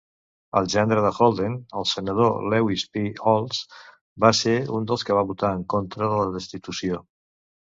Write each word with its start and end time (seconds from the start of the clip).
El 0.59 0.67
gendre 0.73 1.01
de 1.05 1.09
Holden, 1.17 1.57
el 1.81 1.85
senador 1.89 2.39
Lewis 2.53 2.85
P. 2.95 3.03
Olds, 3.33 3.61
va 4.25 4.33
ser 4.41 4.57
un 4.79 4.89
dels 4.93 5.07
que 5.11 5.19
va 5.19 5.27
votar 5.35 5.53
en 5.59 5.63
contra 5.75 6.11
de 6.15 6.19
la 6.25 6.35
destitució. 6.41 7.03